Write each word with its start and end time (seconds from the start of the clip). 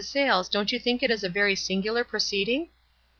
Sayles, 0.03 0.49
don't 0.49 0.71
you 0.71 0.79
think 0.79 1.03
it 1.03 1.11
is 1.11 1.23
a 1.23 1.29
very 1.29 1.53
singu 1.53 1.93
lar 1.93 2.03
proceeding? 2.03 2.69